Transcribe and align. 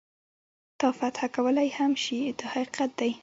تا 0.79 0.87
فتح 0.97 1.23
کولای 1.35 1.69
هم 1.77 1.91
شي 2.03 2.19
دا 2.39 2.47
حقیقت 2.53 2.89
دی. 2.99 3.11